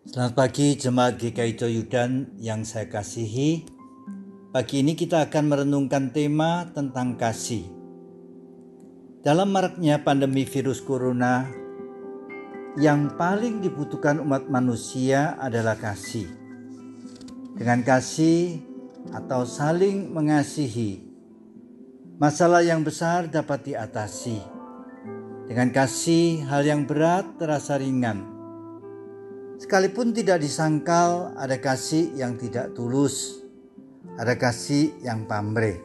Selamat 0.00 0.32
pagi 0.32 0.80
jemaat 0.80 1.20
GKI 1.20 1.60
Coyudan 1.60 2.32
yang 2.40 2.64
saya 2.64 2.88
kasihi. 2.88 3.68
Pagi 4.48 4.80
ini 4.80 4.96
kita 4.96 5.28
akan 5.28 5.44
merenungkan 5.52 6.08
tema 6.16 6.64
tentang 6.72 7.20
kasih. 7.20 7.68
Dalam 9.20 9.52
maraknya 9.52 10.00
pandemi 10.00 10.48
virus 10.48 10.80
corona, 10.80 11.52
yang 12.80 13.12
paling 13.20 13.60
dibutuhkan 13.60 14.24
umat 14.24 14.48
manusia 14.48 15.36
adalah 15.36 15.76
kasih. 15.76 16.32
Dengan 17.60 17.84
kasih 17.84 18.56
atau 19.12 19.44
saling 19.44 20.16
mengasihi, 20.16 21.04
masalah 22.16 22.64
yang 22.64 22.80
besar 22.80 23.28
dapat 23.28 23.68
diatasi. 23.68 24.40
Dengan 25.44 25.68
kasih, 25.68 26.48
hal 26.48 26.64
yang 26.64 26.88
berat 26.88 27.36
terasa 27.36 27.76
ringan. 27.76 28.39
Sekalipun 29.60 30.16
tidak 30.16 30.40
disangkal, 30.40 31.36
ada 31.36 31.60
kasih 31.60 32.16
yang 32.16 32.40
tidak 32.40 32.72
tulus, 32.72 33.44
ada 34.16 34.32
kasih 34.32 34.96
yang 35.04 35.28
pamrih. 35.28 35.76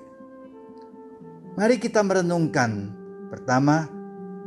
Mari 1.60 1.76
kita 1.84 2.00
merenungkan. 2.00 2.96
Pertama, 3.28 3.92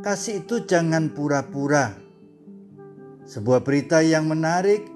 kasih 0.01 0.41
itu 0.41 0.65
jangan 0.65 1.13
pura-pura. 1.13 1.93
Sebuah 3.29 3.61
berita 3.61 4.01
yang 4.01 4.25
menarik, 4.25 4.89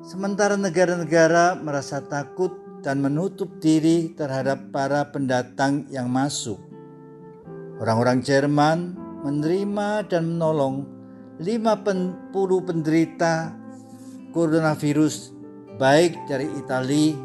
sementara 0.00 0.56
negara-negara 0.56 1.52
merasa 1.60 2.00
takut 2.00 2.56
dan 2.80 3.04
menutup 3.04 3.60
diri 3.60 4.16
terhadap 4.16 4.72
para 4.72 5.12
pendatang 5.12 5.84
yang 5.92 6.08
masuk. 6.08 6.56
Orang-orang 7.76 8.24
Jerman 8.24 8.96
menerima 9.20 10.08
dan 10.08 10.24
menolong 10.40 11.01
50 11.40 12.68
penderita 12.68 13.56
coronavirus 14.36 15.32
baik 15.80 16.28
dari 16.28 16.48
Italia 16.60 17.16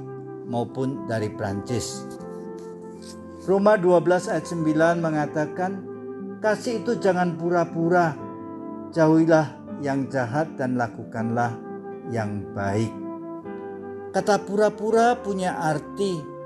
maupun 0.47 1.07
dari 1.11 1.27
Prancis. 1.27 2.07
Roma 3.43 3.75
12 3.75 4.31
ayat 4.31 4.45
9 4.47 5.03
mengatakan 5.03 5.71
kasih 6.39 6.83
itu 6.83 6.99
jangan 6.99 7.35
pura-pura 7.35 8.15
jauhilah 8.95 9.55
yang 9.83 10.07
jahat 10.07 10.55
dan 10.55 10.79
lakukanlah 10.79 11.55
yang 12.11 12.47
baik. 12.55 12.91
Kata 14.15 14.39
pura-pura 14.43 15.19
punya 15.19 15.59
arti 15.59 16.37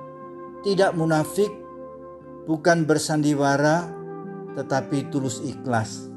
tidak 0.61 0.93
munafik, 0.93 1.49
bukan 2.45 2.85
bersandiwara, 2.85 3.89
tetapi 4.53 5.09
tulus 5.09 5.41
ikhlas. 5.41 6.09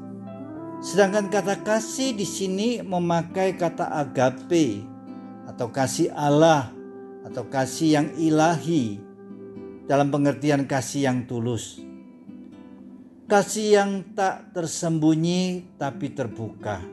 Sedangkan 0.85 1.33
kata 1.33 1.65
kasih 1.65 2.13
di 2.13 2.29
sini 2.29 2.85
memakai 2.85 3.57
kata 3.57 3.89
agape 4.05 4.85
atau 5.49 5.73
kasih 5.73 6.13
Allah 6.13 6.69
atau 7.25 7.41
kasih 7.49 7.89
yang 7.97 8.07
ilahi 8.13 9.01
dalam 9.89 10.13
pengertian 10.13 10.69
kasih 10.69 11.09
yang 11.09 11.25
tulus. 11.25 11.81
Kasih 13.25 13.81
yang 13.81 13.91
tak 14.13 14.53
tersembunyi 14.53 15.73
tapi 15.81 16.13
terbuka. 16.13 16.85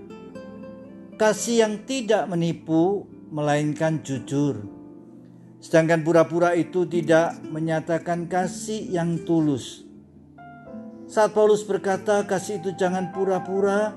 Kasih 1.21 1.61
yang 1.61 1.85
tidak 1.85 2.25
menipu 2.33 3.05
melainkan 3.29 4.01
jujur. 4.01 4.65
Sedangkan 5.61 6.01
pura-pura 6.01 6.57
itu 6.57 6.89
tidak 6.89 7.37
menyatakan 7.45 8.25
kasih 8.25 8.89
yang 8.89 9.21
tulus. 9.29 9.85
Saat 11.13 11.37
Paulus 11.37 11.61
berkata, 11.61 12.25
"Kasih 12.25 12.65
itu 12.65 12.73
jangan 12.73 13.13
pura-pura," 13.13 13.93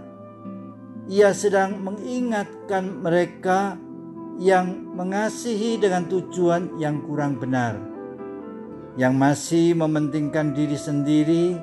ia 1.07 1.31
sedang 1.31 1.79
mengingatkan 1.79 2.91
mereka 2.91 3.79
yang 4.35 4.91
mengasihi 4.91 5.79
dengan 5.79 6.11
tujuan 6.11 6.75
yang 6.75 6.99
kurang 7.07 7.39
benar, 7.39 7.79
yang 8.99 9.15
masih 9.15 9.79
mementingkan 9.79 10.51
diri 10.51 10.75
sendiri, 10.75 11.55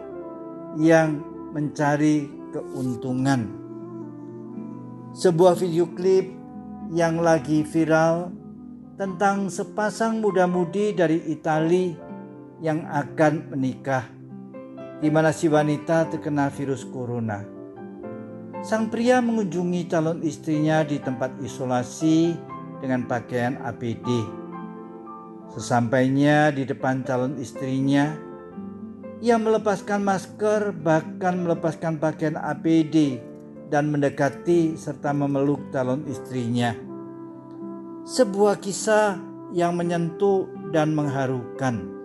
yang 0.80 1.20
mencari 1.52 2.32
keuntungan. 2.56 3.52
Sebuah 5.12 5.52
video 5.60 5.84
klip 5.92 6.32
yang 6.96 7.20
lagi 7.20 7.60
viral 7.60 8.32
tentang 8.96 9.52
sepasang 9.52 10.16
muda-mudi 10.24 10.96
dari 10.96 11.20
Italia 11.28 11.92
yang 12.64 12.88
akan 12.88 13.52
menikah 13.52 14.21
di 15.02 15.10
mana 15.10 15.34
si 15.34 15.50
wanita 15.50 16.06
terkena 16.14 16.46
virus 16.54 16.86
corona. 16.86 17.42
Sang 18.62 18.86
pria 18.86 19.18
mengunjungi 19.18 19.90
calon 19.90 20.22
istrinya 20.22 20.86
di 20.86 21.02
tempat 21.02 21.34
isolasi 21.42 22.38
dengan 22.78 23.10
pakaian 23.10 23.58
APD. 23.58 24.06
Sesampainya 25.50 26.54
di 26.54 26.62
depan 26.62 27.02
calon 27.02 27.34
istrinya, 27.42 28.14
ia 29.18 29.34
melepaskan 29.34 30.06
masker, 30.06 30.70
bahkan 30.70 31.42
melepaskan 31.42 31.98
pakaian 31.98 32.38
APD 32.38 33.18
dan 33.74 33.90
mendekati 33.90 34.78
serta 34.78 35.10
memeluk 35.10 35.74
calon 35.74 36.06
istrinya. 36.06 36.78
Sebuah 38.06 38.62
kisah 38.62 39.18
yang 39.50 39.74
menyentuh 39.74 40.46
dan 40.70 40.94
mengharukan. 40.94 42.01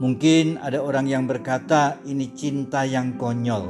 Mungkin 0.00 0.56
ada 0.62 0.80
orang 0.80 1.04
yang 1.10 1.28
berkata 1.28 2.00
ini 2.08 2.32
cinta 2.32 2.88
yang 2.88 3.20
konyol. 3.20 3.68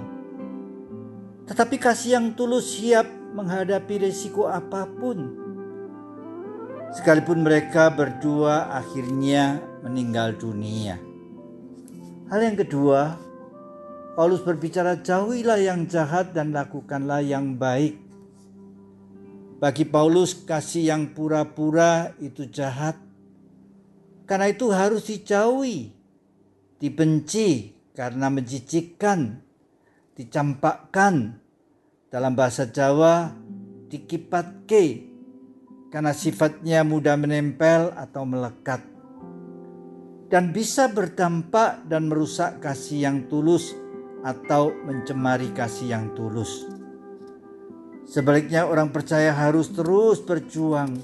Tetapi 1.49 1.77
kasih 1.81 2.21
yang 2.21 2.27
tulus 2.38 2.78
siap 2.78 3.05
menghadapi 3.34 4.06
resiko 4.06 4.47
apa 4.47 4.87
pun. 4.87 5.43
Sekalipun 6.93 7.43
mereka 7.43 7.88
berdua 7.88 8.71
akhirnya 8.71 9.59
meninggal 9.83 10.37
dunia. 10.37 11.00
Hal 12.28 12.41
yang 12.44 12.56
kedua, 12.60 13.16
Paulus 14.12 14.44
berbicara 14.44 15.00
jauhilah 15.00 15.59
yang 15.59 15.89
jahat 15.89 16.37
dan 16.37 16.53
lakukanlah 16.53 17.25
yang 17.25 17.56
baik. 17.56 17.97
Bagi 19.56 19.89
Paulus 19.89 20.37
kasih 20.37 20.93
yang 20.93 21.03
pura-pura 21.16 22.12
itu 22.21 22.44
jahat. 22.49 22.99
Karena 24.28 24.53
itu 24.53 24.69
harus 24.72 25.09
dijauhi 25.09 26.02
dibenci 26.82 27.70
karena 27.94 28.26
menjijikkan, 28.26 29.38
dicampakkan. 30.19 31.38
Dalam 32.10 32.37
bahasa 32.37 32.69
Jawa, 32.69 33.32
dikipatke 33.88 34.84
karena 35.88 36.12
sifatnya 36.12 36.84
mudah 36.84 37.16
menempel 37.16 37.94
atau 37.94 38.26
melekat. 38.26 38.82
Dan 40.28 40.50
bisa 40.50 40.92
berdampak 40.92 41.87
dan 41.87 42.10
merusak 42.10 42.60
kasih 42.60 43.09
yang 43.09 43.19
tulus 43.31 43.72
atau 44.26 44.75
mencemari 44.84 45.54
kasih 45.56 45.92
yang 45.92 46.12
tulus. 46.12 46.69
Sebaliknya 48.09 48.69
orang 48.69 48.92
percaya 48.92 49.32
harus 49.32 49.72
terus 49.72 50.21
berjuang 50.21 51.00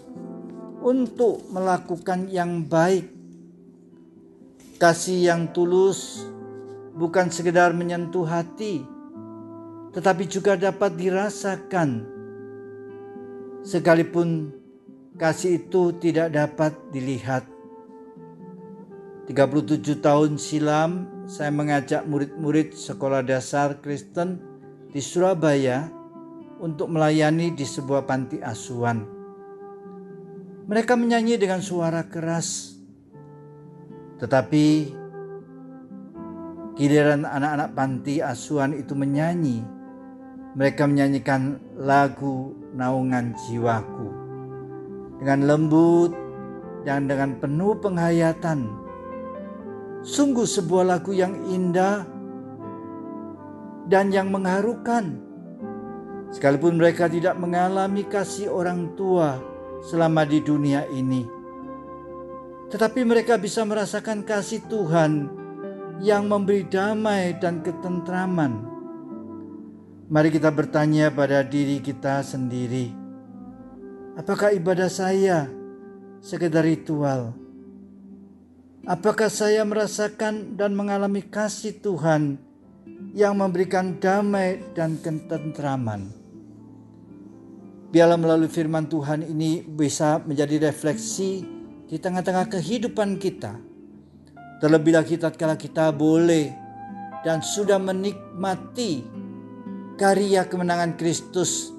untuk 0.85 1.45
melakukan 1.53 2.29
yang 2.29 2.65
baik 2.69 3.18
Kasih 4.79 5.27
yang 5.27 5.51
tulus 5.51 6.23
bukan 6.95 7.35
sekedar 7.35 7.75
menyentuh 7.75 8.23
hati, 8.23 8.87
tetapi 9.91 10.31
juga 10.31 10.55
dapat 10.55 10.95
dirasakan. 10.95 12.07
Sekalipun 13.67 14.55
kasih 15.19 15.67
itu 15.67 15.99
tidak 15.99 16.31
dapat 16.31 16.79
dilihat. 16.95 17.43
37 19.27 19.99
tahun 19.99 20.39
silam 20.39 21.11
saya 21.27 21.51
mengajak 21.51 22.07
murid-murid 22.07 22.71
sekolah 22.71 23.27
dasar 23.27 23.83
Kristen 23.83 24.39
di 24.95 25.03
Surabaya 25.03 25.91
untuk 26.63 26.87
melayani 26.87 27.51
di 27.51 27.67
sebuah 27.67 28.07
panti 28.07 28.39
asuhan. 28.39 29.03
Mereka 30.71 30.95
menyanyi 30.95 31.35
dengan 31.35 31.59
suara 31.67 32.07
keras 32.07 32.78
tetapi 34.19 34.91
giliran 36.75 37.23
anak-anak 37.23 37.71
panti 37.75 38.19
asuhan 38.19 38.75
itu 38.75 38.99
menyanyi, 38.99 39.63
mereka 40.59 40.91
menyanyikan 40.91 41.63
lagu 41.79 42.55
naungan 42.75 43.31
jiwaku 43.47 44.11
dengan 45.23 45.47
lembut 45.47 46.11
dan 46.83 47.07
dengan 47.07 47.39
penuh 47.39 47.79
penghayatan. 47.79 48.67
Sungguh 50.03 50.47
sebuah 50.47 50.99
lagu 50.99 51.15
yang 51.15 51.35
indah 51.51 52.07
dan 53.87 54.11
yang 54.11 54.35
mengharukan. 54.35 55.19
Sekalipun 56.35 56.77
mereka 56.79 57.07
tidak 57.07 57.39
mengalami 57.39 58.05
kasih 58.05 58.51
orang 58.51 58.95
tua 58.95 59.41
selama 59.83 60.29
di 60.29 60.45
dunia 60.45 60.85
ini 60.93 61.38
tetapi 62.69 63.01
mereka 63.05 63.41
bisa 63.41 63.65
merasakan 63.65 64.25
kasih 64.25 64.65
Tuhan 64.69 65.29
yang 66.05 66.29
memberi 66.29 66.69
damai 66.69 67.37
dan 67.41 67.65
ketentraman. 67.65 68.65
Mari 70.09 70.29
kita 70.33 70.49
bertanya 70.49 71.13
pada 71.13 71.45
diri 71.45 71.85
kita 71.85 72.25
sendiri, 72.25 73.09
Apakah 74.19 74.51
ibadah 74.51 74.91
saya 74.91 75.47
sekedar 76.19 76.67
ritual? 76.67 77.39
Apakah 78.83 79.31
saya 79.31 79.63
merasakan 79.63 80.59
dan 80.59 80.75
mengalami 80.75 81.23
kasih 81.23 81.79
Tuhan 81.79 82.35
yang 83.15 83.39
memberikan 83.39 83.95
damai 84.03 84.59
dan 84.75 84.99
ketentraman? 84.99 86.11
Biarlah 87.95 88.19
melalui 88.19 88.51
firman 88.51 88.91
Tuhan 88.91 89.23
ini 89.23 89.63
bisa 89.63 90.19
menjadi 90.19 90.67
refleksi 90.67 91.58
di 91.89 91.97
tengah-tengah 91.97 92.53
kehidupan 92.53 93.17
kita. 93.17 93.57
Terlebih 94.61 94.93
lagi 94.93 95.17
tatkala 95.17 95.57
kita 95.57 95.89
boleh 95.89 96.53
dan 97.25 97.41
sudah 97.41 97.81
menikmati 97.81 99.03
karya 99.97 100.45
kemenangan 100.45 101.01
Kristus 101.01 101.73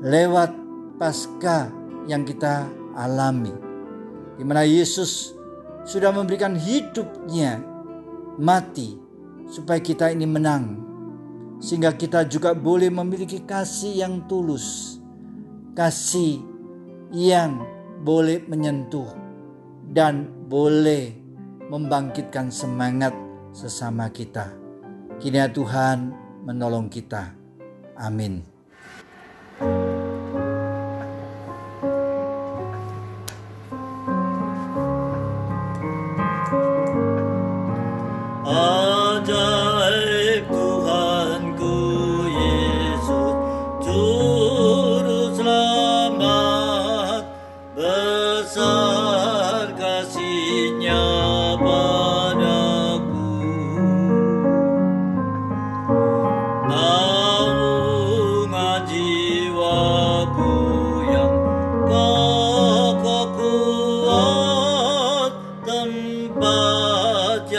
lewat 0.00 0.56
pasca 0.96 1.68
yang 2.08 2.24
kita 2.24 2.64
alami. 2.96 3.52
Di 4.40 4.44
mana 4.44 4.64
Yesus 4.64 5.36
sudah 5.84 6.16
memberikan 6.16 6.56
hidupnya 6.56 7.60
mati 8.40 8.96
supaya 9.52 9.78
kita 9.84 10.16
ini 10.16 10.24
menang. 10.24 10.64
Sehingga 11.56 11.96
kita 11.96 12.28
juga 12.28 12.52
boleh 12.52 12.92
memiliki 12.92 13.40
kasih 13.44 14.04
yang 14.04 14.28
tulus. 14.28 14.96
Kasih 15.72 16.40
yang 17.12 17.64
boleh 18.04 18.44
menyentuh 18.44 19.25
dan 19.90 20.26
boleh 20.50 21.14
membangkitkan 21.70 22.50
semangat 22.50 23.14
sesama 23.54 24.10
kita. 24.10 24.52
Kini 25.18 25.40
Tuhan 25.50 26.12
menolong 26.44 26.86
kita. 26.92 27.32
Amin. 27.96 28.56
Be 67.48 67.56